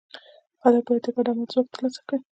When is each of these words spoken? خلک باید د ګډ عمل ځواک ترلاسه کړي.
خلک 0.61 0.83
باید 0.87 1.01
د 1.05 1.07
ګډ 1.15 1.27
عمل 1.31 1.47
ځواک 1.51 1.67
ترلاسه 1.73 2.01
کړي. 2.07 2.19